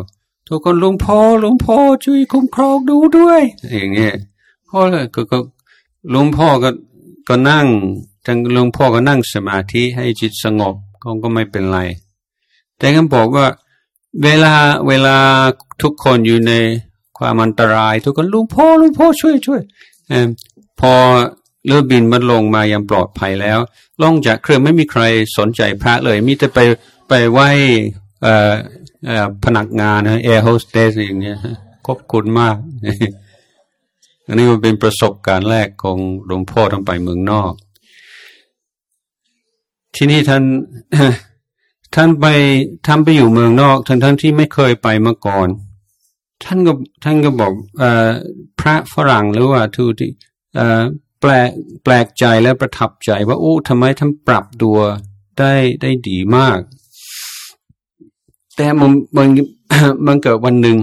[0.48, 3.40] ทุกคนหลวงพ่อหลวงพ่อช่วยคุ้มครองดูด้วย
[3.72, 4.14] อย่างเงี้ย
[4.68, 5.38] พ่อเลยก็ก็
[6.11, 6.70] หลวงพ่อก็
[7.29, 7.66] ก็นั่ง
[8.29, 11.81] ทั้งหลวงพ่อก็นั่งสมาธิให้จิตสงบก็ก็ไม่เป็นไร
[12.79, 13.47] แต่ก็บอกว่า
[14.23, 14.55] เวลา
[14.88, 15.17] เวลา
[15.83, 16.53] ทุกคนอยู่ใน
[17.19, 19.61] ความอันตราย ทุกคนลวงพ่อลวงพ่อช่วยช่วย
[20.11, 20.12] อ
[20.81, 20.93] พอ
[21.67, 23.59] เรือบินมันลงมายังปลอดภัยแล้ว
[24.03, 25.03] ล่องจากเครื่องไม่มีใคร
[25.38, 26.59] สนใจพระเลย มีแต่ไป
[27.09, 27.49] ไปไหว้
[29.45, 31.38] พนักงานนะแอร์โฮสเตสอย่างเงี้ย
[31.87, 32.57] ขอบคุณมาก
[34.27, 37.53] อันนี้มันเป็นประสบการณ์แรกของหลวงพ่อต้องไปเมืองนอก
[40.01, 40.45] ที่นี่ท่าน
[41.95, 42.27] ท่านไป
[42.87, 45.49] ทำไปอยู่เมืองนอกทั้งทั้งที่ไม่เคยไปมาก่อน
[46.45, 46.73] ท่านก็
[47.05, 47.83] ท่านก็บอกอ
[48.61, 50.11] พระฝรั่งหรือว่าทูที่
[51.21, 51.51] แปลก
[51.85, 54.79] แปลกใจและประทับใจว่าโอ้ทำไมท่านปรับตัว
[55.39, 56.59] ได้ได้ดีมาก
[58.57, 59.29] แต่มันมัน
[60.07, 60.79] มันเกิดวันหนึ่ง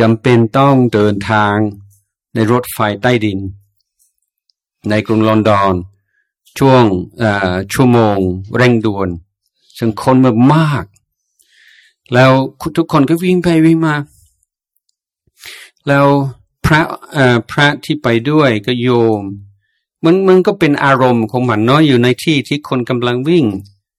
[0.00, 1.54] จำเป็นต้องเดินทาง
[2.34, 3.38] ในรถไฟใต้ดิน
[4.90, 5.74] ในกรุงลอนดอน
[6.58, 6.84] ช่วง
[7.72, 8.18] ชั่วโมง
[8.56, 9.08] เร่งด่วน
[9.78, 10.84] ซึ่งคนมันมาก
[12.14, 12.32] แล้ว
[12.76, 13.96] ทุกคนก็วิ่งไปวิ่งมา
[15.88, 16.06] แล้ว
[16.66, 16.80] พระ
[17.16, 18.88] อ่อพระที่ไปด้วยก็โย
[19.20, 19.22] ม
[20.04, 23.46] มันมันก็เป็นอารมณ์ของมันเนาะอยู่ในที่ที่คนกำลังวิ่ง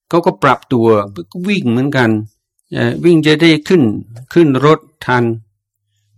[0.08, 0.86] เขาก็ปรับตัว
[1.32, 2.10] ก็วิ่งเหมือนกัน
[3.04, 3.82] วิ่งจะได้ขึ้น
[4.32, 5.24] ขึ้นรถทัน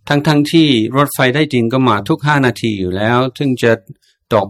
[0.09, 3.73] ทั้งทั้งที่รถไฟได้จริงก็มาทุกห้านาทีอยู่แล้ว ถึงจะ
[4.33, 4.49] ตก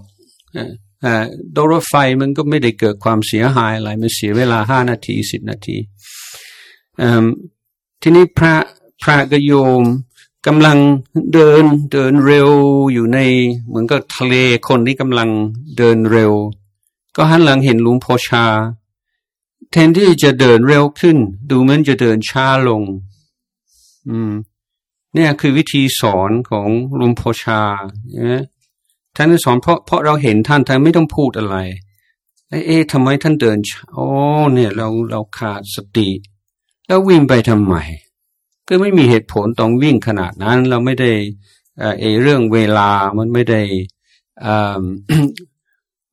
[1.52, 5.76] โดรถไฟมันก็ไม่ได้เกิดความเสียหายอะไรมันเสียเวลาห้านาทีสิบนาที
[8.02, 8.54] ทีนี้พระ
[9.02, 9.82] พระกโยม
[10.46, 10.78] กำลัง
[11.32, 12.50] เดินเดินเร็ว
[12.92, 13.18] อยู่ใน
[13.66, 14.34] เหมือนกับทะเล
[14.68, 15.30] คนที่กำลัง
[15.78, 16.32] เดินเร็ว
[17.16, 18.46] ก็หันหลังเห็นลุงพ่อชา
[19.70, 21.16] แทนที่จะเดินเร็วขึ้น
[21.50, 22.82] ดูเหมือนจะเดินช้าลง
[24.08, 24.32] อืม
[25.14, 26.68] เนี่ยคือวิธีสอนของ
[27.00, 27.62] ลุงพ่อชา
[28.26, 28.42] เนี่ย
[29.18, 31.56] ท่านสอนเพราะเพราะเราเห็นท่านท่านไม่ต้องพูดอะไร
[32.50, 33.58] เอ๊ะทำไมท่านเดิน
[33.94, 34.06] โอ้
[34.54, 36.08] เนี่ยเราเราขาดสติ
[36.86, 37.74] แล้ววิ่งไปทำไม
[38.68, 41.10] ก็ไม่มีเหตุผลต้องวิ่งขนาดนั้น เราไม่ได้
[42.00, 43.62] เอเรื่องเวลามันไม่ได้
[44.44, 44.82] อ่า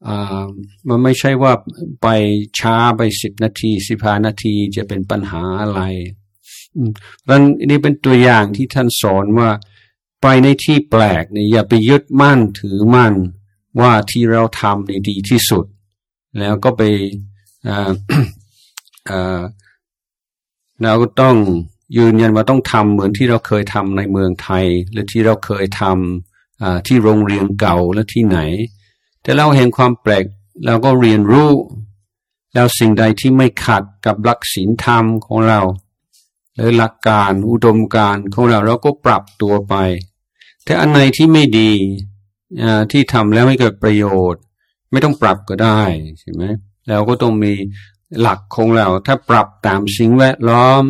[0.08, 0.46] อ่า
[0.90, 1.54] มันไม่ใช่ว่า
[2.02, 2.08] ไป
[2.60, 5.82] ช้าไปสิบนาทีสิบห้านาทีจะเป็นปัญหาอะไร
[7.30, 9.50] รันนี่เป็นตัวอย่างที่ท่านสอนว่า
[10.28, 13.14] ไปในที่แปลกเนี่ยอย่าไปยึดมั่นถือมั่น
[13.82, 15.66] ว่าที่เราทำในดีที่สุด
[16.40, 16.82] แล้วก็ไป
[20.82, 21.36] เราก็ต้อง
[21.98, 28.40] ยืนยันว่าต้องทำเหมือนที่เราเคยทำในเมืองไทย หรือที่เราเคยทำที่โรงเรียนเก่าและที่ไหน
[29.22, 30.26] แต่เราเห็นความแปลก
[30.66, 31.52] เราก็เรียนรู้
[32.54, 35.62] แล้วสิ่งใดที่ไม่ขัดกับหลักศีลธรรมของเรา
[36.56, 39.76] หรือหลักการอุดมการของเราเราก็ปรับตัวไป
[40.66, 41.72] แต่อันไหนที่ไม่ดี
[42.92, 44.42] ที่ทำแล้วไม่เกิดประโยชน์
[44.92, 45.80] ไม่ต้องปรับก็ได้
[46.20, 46.44] ใช่ไหม
[46.90, 47.54] เราก็ต้องมี
[48.22, 50.84] หลักของเรา ถ้าปรับตามสิ่งแวดล้อม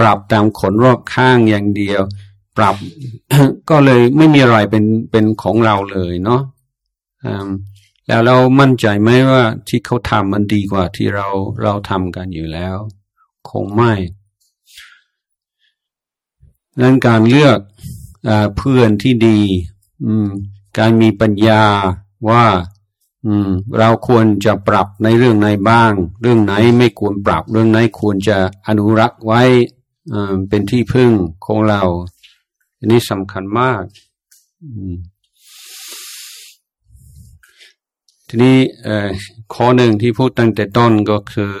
[0.00, 2.00] ปรับตามขนรอบข้างอย่างเดียว
[2.56, 2.76] ปรับ
[3.70, 6.42] ก็เลยไม่มีอะไรเป็นเป็นของเราเลยเนาะ
[8.08, 11.26] แล้วเรามั่นใจไหมว่าที่เขาทำมันดีกว่าที่เรา
[11.62, 12.76] เราทำกันอยู่แล้ว
[13.50, 13.92] คงไม่
[16.80, 17.58] นั้นการเลือก
[18.56, 19.40] เพื่อนที่ดี
[20.04, 20.28] อืม
[20.78, 21.64] การมีปัญญา
[22.30, 22.44] ว่า
[23.26, 29.42] อืม เราควรจะปรับในเรื่องไหนบ้าง เรื่องไหนไม่ควรปรับ เรื่องไหนควรจะอนุรักษ์ไว้
[30.48, 31.12] เป็นที่พึ่ง
[31.46, 31.82] ของเรา
[32.78, 33.82] อันนี้สำคัญมาก
[38.28, 38.58] ทีนี้
[39.54, 41.54] ข้อหนึ่งที่พูดตั้งแต่ต้นก็คือ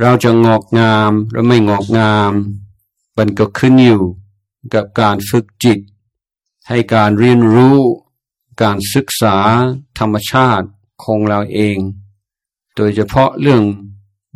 [0.00, 2.32] เราจะงอกงามหรือไม่งอกงาม
[3.18, 4.02] มันก็ขึ้นอยู่
[4.74, 5.78] กับการฝึกจิต
[6.68, 7.78] ให้การเรียนรู้
[8.62, 9.36] การศึกษา
[9.98, 10.66] ธรรมชาติ
[11.04, 11.78] ของเราเอง
[12.76, 13.62] โดยเฉพาะเรื่อง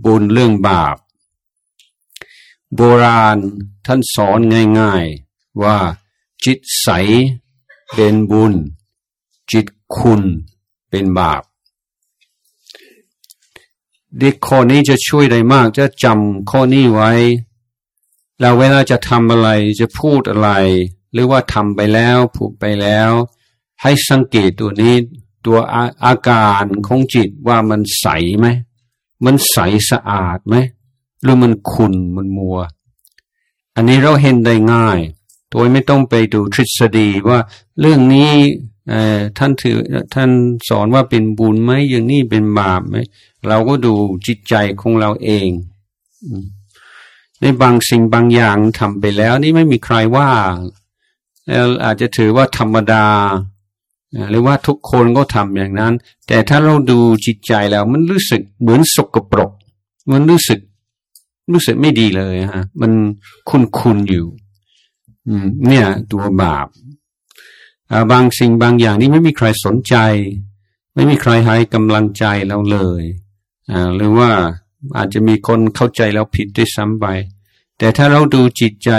[0.05, 0.97] บุญเรื่องบาป
[2.75, 3.39] โบราณ
[3.87, 4.39] ท่านสอน
[4.81, 5.79] ง่ายๆว่า
[6.45, 6.89] จิตใส
[7.95, 8.55] เป็นบุญ
[9.53, 10.23] จิตคุณ
[10.91, 11.43] เป็นบาป
[14.19, 17.11] เด็กข้อนี้จะช่วยได้มากจะจำข้อนี้ไว้
[18.41, 19.49] แล้วเวลาจะทำอะไร
[19.81, 20.51] จะพูดอะไร
[21.13, 23.11] หรือว่าทำไปแล้วพูดไปแล้ว
[23.83, 24.95] ให้สังเกตตัวนี้
[25.47, 28.07] ตัวอาอาการของจิตว่ามันใส
[28.39, 28.47] ไหม
[29.25, 29.59] มันใส
[29.91, 30.57] สะอาดไหม
[31.23, 32.59] หรือมันขุ่นมันมัว
[33.75, 34.99] อันนี้เราเห็นได้ง่าย
[35.51, 37.39] โดยไม่ต้องไปดูทฤษฎีว่า
[37.81, 38.33] เรื่องนี้
[39.39, 39.79] ท่านถือ
[40.15, 40.31] ท่าน
[40.69, 42.97] สอนว่าเป็นบุญไหมอย่างนี้เป็นบาปไหม
[43.49, 43.95] เราก็ดู
[44.27, 45.49] จิตใจของเราเอง
[47.41, 50.31] ในบางสิ่งบางอย่างทำไปแล้ว นี่ไม่มีใครว่า
[51.49, 53.07] แล้วอาจจะถือว่าธรรมดา
[54.31, 55.95] หรือว่าทุกคนก็ทำอย่างนั้น
[56.27, 59.51] แต่ถ้าเราดูจิตใจแล้ว มันรู้สึกเหมือนสกปรก
[60.13, 60.61] มันรู้สึก
[61.53, 62.93] รู้สึกไม่ดีเลยฮะ มัน
[63.49, 64.27] คุนคุนอยู่
[65.69, 66.67] เนี่ย ตัวบาป
[68.13, 69.95] บางสิ่งบางอย่างนี่ไม่มีใครสนใจ
[70.95, 73.03] ไม่มีใครให้กำลังใจเราเลย
[73.97, 74.31] หรือว่า
[74.97, 77.07] อาจจะมีคนเข้าใจเราผิดด้วยซ้ำไป
[77.79, 78.91] แต่ถ้าเราดูจิตใจ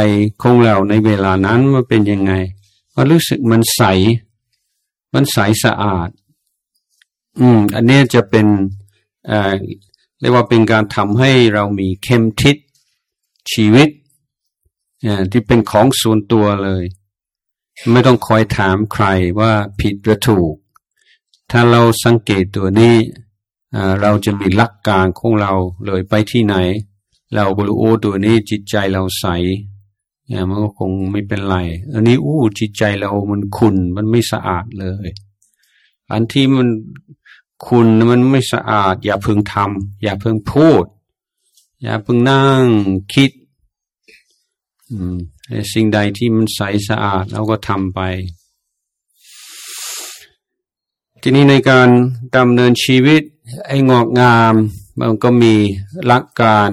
[0.41, 2.33] ของเราในเวลานั้นมันเป็นยังไง
[2.95, 3.81] มันรู้สึกมันใส
[5.13, 6.09] มันใสสะอาด
[7.39, 8.47] อืม อันนี้จะเป็น
[9.29, 9.53] อ่า
[10.19, 12.55] เรียกว่าเป็นการทำให้เรามีเข้มทิศ
[13.51, 13.89] ชีวิต
[15.31, 16.83] ที่เป็นของส่วนตัวเลย
[17.91, 19.05] ไม่ต้องคอยถามใคร
[19.39, 20.53] ว่าผิดหรือถูก
[21.51, 22.95] ถ้าเราสังเกตตัวนี้
[24.01, 25.53] เราจะมีหลักการของเรา
[25.85, 26.55] เลยไปที่ไหน
[27.35, 29.25] เราก็รู้โอ้ตัวนี้จิตใจเราใส
[30.47, 31.57] มันก็คงไม่เป็นไร
[31.93, 35.07] อันนี้อู้จิตใจเรามันขุนมันไม่สะอาดเลย
[36.11, 36.67] อันที่มัน
[37.65, 40.85] คุณมันไม่สะอาด อย่าเพิ่งทำอย่าเพิ่งพูด
[41.81, 42.65] อย่าเพิ่งนั่ง
[43.13, 43.31] คิด
[45.73, 47.99] สิ่งใดที่มันใสสะอาดเราก็ทำไป
[51.21, 51.89] ทีนี้ในการ
[52.35, 53.21] ดำเนินชีวิต
[53.67, 54.53] ไอ้งอกงาม
[54.99, 55.53] มันก็มี
[56.05, 56.69] หลักการ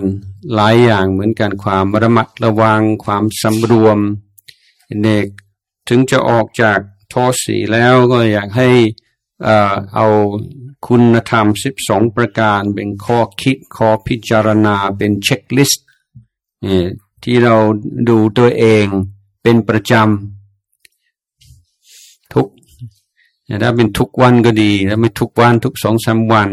[0.55, 3.99] หลายอย่างเหมือนกันความระมัดระวังความสำรวม
[5.01, 5.27] เนก
[5.89, 8.69] ถึงจะออกจากโทสีแล้วก็อยากให้
[9.95, 10.07] เอา
[10.87, 15.85] คุณธรรมสิบสองประการเป็นข้อคิดข้อพิจารณาเป็นเช็คลิสต์
[17.23, 17.57] ที่เรา
[18.09, 18.87] ดูตัวเอง
[19.43, 22.47] เป็นประจำทุก
[23.62, 26.50] ถ้าเป็นทุกวันก็ดีถ้าไม่ทุกวันทุกสองสาวัน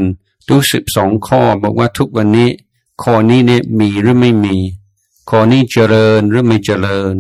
[0.48, 2.50] ดูสิบสองข้อ บอกว่าทุกวันนี้
[3.04, 4.56] ข้อนี้เนี่ยมีหรือไม่มี
[5.30, 7.16] ข้อนี้เจริญหรือไม่เจริญ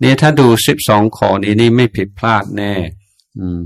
[0.00, 2.72] เนี่ยถ้าดูสิบสองข้อนี้นี่ไม่ผิดพลาดแน่
[3.38, 3.60] อืม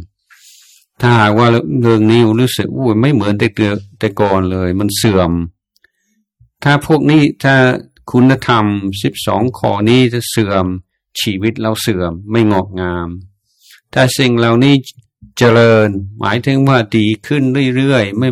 [1.01, 1.49] ถ้าหากว่า
[1.83, 5.33] เรื่องนี้รู้สึกอู้ไม่เหมือนแต่เกิดแต่ก่อนเลย มันเสื่อม
[6.63, 7.55] ถ้าพวกนี้ถ้า
[8.11, 8.65] คุณธรรม
[9.03, 10.67] สิบสองข้อนี้จะเสื่อม
[11.21, 13.09] ชีวิตเราเสื่อมไม่งอกงาม
[13.93, 14.75] ถ้าสิ่งเหล่านี้
[15.39, 15.89] เจริญ
[16.21, 17.43] หมายถึงว่าดีขึ้น
[17.77, 18.29] เรื่อยๆไม่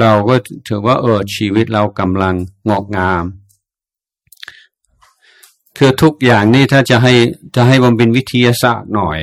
[0.00, 0.34] เราก็
[0.66, 2.34] ถือว่าเออชีวิตเรากำลัง
[2.68, 3.24] งอกงาม
[5.76, 7.14] คือทุกอย่างนี่ถ้าจะให้
[7.54, 9.18] จะให้มันเป็นวิทยาศาสตร์หน่อย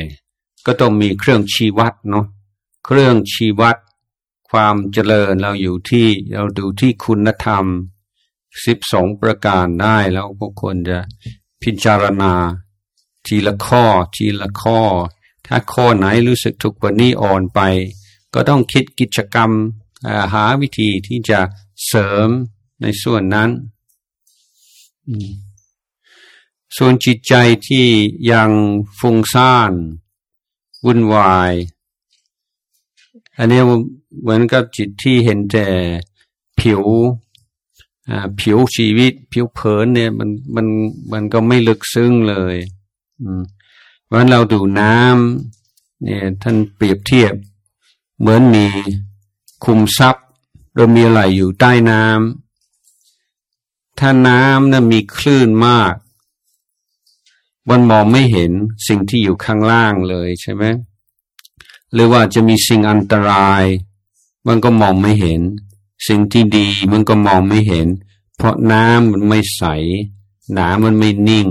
[0.66, 2.26] ก็ต้องมีเครื่องชีวัดเนาะ
[2.86, 3.78] เครื่องชีวัด
[4.52, 7.66] ความเจริญเราอยู่ที่เราดูที่คุณธรรม
[8.66, 11.00] สิบสองประการได้แล้วพวกคนจะ
[11.64, 12.34] พิจารณา
[13.26, 13.84] ทีละข้อ
[14.16, 14.80] ทีละข้อ
[15.48, 17.60] ถ้าข้อไหนรู้สึกทุกวันนี้อ่อนไป
[18.34, 19.52] ก็ต้องคิดกิจกรรม
[20.34, 21.40] หาวิธีที่จะ
[21.88, 22.30] เสริม
[22.82, 23.50] ในส่วนนั้น
[26.78, 27.34] ส่วนจิตใจ
[27.68, 27.86] ที่
[28.32, 28.50] ยัง
[29.00, 29.74] ฟุ้งซ่าน
[30.86, 31.54] วุ่นวาย
[33.38, 33.62] อันนี้
[34.22, 35.68] เหมือนกับจิตที่เห็นแต่
[36.60, 36.84] ผิว
[38.40, 40.68] ผิวชีวิต ผิวเผินเนี่ยมันมัน
[41.12, 42.56] มันก็ไม่ลึกซึ้งเลย
[43.24, 43.44] อืม
[44.12, 47.34] วันเราดูน้ำเนี่ยท่านเปรียบเทียบ
[48.20, 48.66] เหมือนมี
[49.66, 50.26] คุมทรัพย์
[50.76, 55.94] เรามีอะไรอยู่ใต้น้ำถ้าน้ำนะ่ะมีคลื่นมาก
[57.70, 58.52] มันมองไม่เห็น
[58.88, 60.64] สิ่งที่อยู่ข้างล่างเลยใช่ไหม
[61.94, 63.64] หรือว่าจะมีสิ่งอันตราย
[64.48, 65.42] มันก็มองไม่เห็น
[66.08, 67.88] สิ่งที่ดีมันก็มองไม่เห็น
[68.36, 69.64] เพราะน้ำมันไม่ใส
[70.54, 71.48] หน้ำมันไม่นิ่ง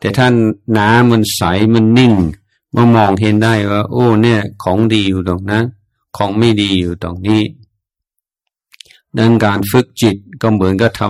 [0.00, 0.34] แต่ท่าน
[0.78, 1.42] น้ำมันใส
[1.74, 2.14] มันนิ่ง
[2.74, 5.64] มามองเห็นได้ว่า โอ้เนี่ย ของดีอยู่ตรงนั้น
[6.16, 7.42] ของไม่ดีอยู่ตรงนี้
[9.18, 11.02] ดังการฝึกจิตก็เหมือนกับท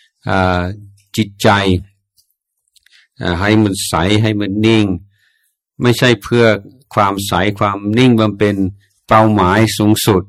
[0.00, 1.48] ำจิตใจ
[3.40, 4.86] ให้มันใสให้มันนิ่ง
[5.82, 6.44] ไม่ใช่เพื่อ
[6.94, 8.56] ความใสความนิ่งมันเป็น
[9.08, 10.22] เป้าหมายสูงสุด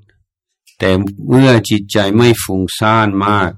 [0.79, 0.89] แต่
[1.29, 3.51] เมื่อจิตใจไม่ฟุ้งซ่านมาก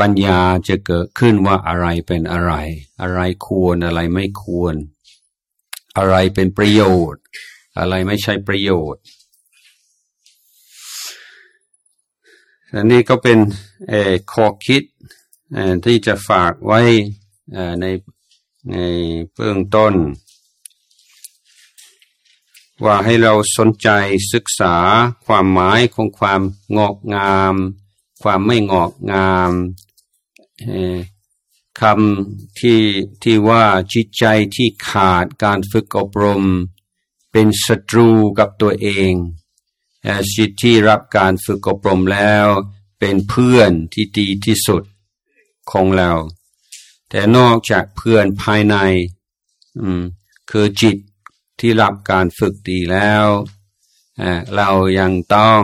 [0.00, 2.52] ปัญญาจะเกิดขึ้นว่าอะไรเป็นอะไร
[3.00, 4.74] อะไรควรอะไรไม่ควร
[5.96, 7.22] อะไรเป็นประโยชน์
[7.78, 9.02] อะไรไม่ใช่ประโยชน์
[12.74, 13.38] อันนี้ก็เป็น
[14.32, 14.82] ข้อคิด
[15.84, 16.80] ที่จะฝากไว้
[17.80, 17.86] ใน
[18.72, 18.76] ใน
[19.34, 19.94] เบื้องต้น
[22.84, 23.88] ว่าให้เราสนใจ
[24.32, 24.76] ศึกษา
[25.26, 26.40] ความหมายของความ
[26.76, 27.54] งอกงาม
[28.22, 29.52] ความไม่งอกงาม
[31.80, 32.80] คำที่
[33.22, 34.24] ที่ว่าจิตใจ
[34.54, 36.44] ที่ขาดการฝึกอบรม
[37.32, 39.12] เป็นศัตรูกับตัวเอง
[40.34, 42.46] จิตที่รับการฝึกอบรมแล้ว
[42.98, 44.82] เป็นเพื่อนที่ดีที่สุด
[45.70, 46.12] ของเรา
[47.10, 48.76] แต่นอกจากเพื่อนภายใน
[50.50, 50.96] คือจิต
[51.60, 53.26] ที่รับการฝึกดีแล้ว
[54.56, 55.62] เรายังต้อง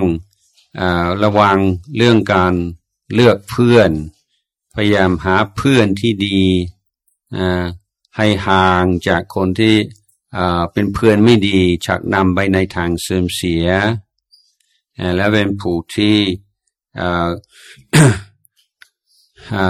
[1.23, 1.59] ระวัง
[1.97, 2.55] เรื่องการ
[3.15, 3.91] เลือกเพื่อน
[4.75, 6.41] พยายามหาเพื่อนที่ดี
[8.17, 9.75] ให้ห่างจากคนที่
[10.73, 13.67] เป็นเพื่อนไม่ดีชักนำไปในทางเสื่อมเสีย
[15.17, 16.17] และเป็นผู้ที่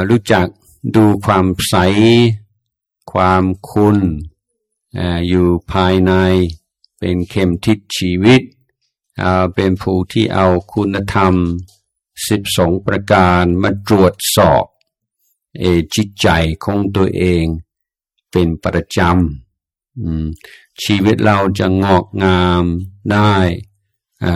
[0.09, 0.47] รู้จัก
[0.97, 1.75] ดูความใส
[3.13, 3.99] ความคุณ
[5.29, 6.13] อยู่ภายใน
[6.99, 8.43] เป็นเข็มทิศชีวิต
[9.55, 11.35] เป็นผู้ที่เอาคุณธรรม
[12.29, 14.65] สิบสองประการมาตรวจสอบ
[15.59, 16.29] เอจิตใจ
[16.65, 17.45] ของตัวเอง
[18.33, 22.65] เป็นประจำชีวิตเราจะงอกงาม
[23.13, 23.35] ได้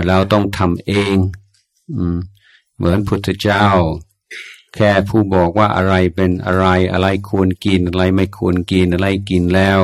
[0.08, 1.16] เราต้องทำเอง
[2.76, 3.66] เหมือนพุทธเจ้า
[4.74, 9.80] แค่ผู้บอกว่าอะไรเป็นอะไรอะไรควรกินอะไรไม่ควรกินอะไรกินแล้ว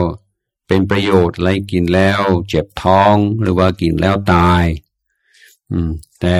[0.74, 4.64] เป็นประโยชน์อะไรกินแล้ว เจ็บท้องหรือว่ากินแล้วตาย
[5.70, 6.38] อืม แต่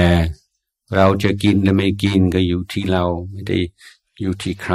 [0.96, 3.58] เราจะกินหรือไม่กินก็อยู่ที่เราไม่ได้
[4.20, 4.74] อยู่ที่ใคร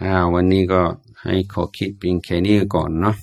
[0.00, 0.82] อ่าวันนี้ก็
[1.22, 3.16] ให้ขอคิดเพียงแค่นี้ก่อนเนาะ